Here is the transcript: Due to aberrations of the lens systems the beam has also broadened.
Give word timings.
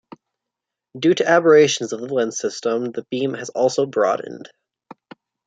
Due 0.97 1.13
to 1.13 1.29
aberrations 1.29 1.93
of 1.93 1.99
the 2.01 2.11
lens 2.11 2.39
systems 2.39 2.93
the 2.93 3.05
beam 3.11 3.35
has 3.35 3.49
also 3.51 3.85
broadened. 3.85 4.49